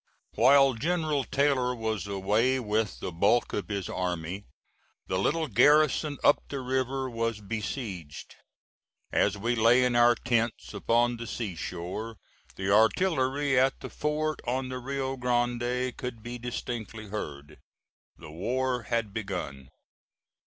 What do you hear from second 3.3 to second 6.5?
of his army, the little garrison up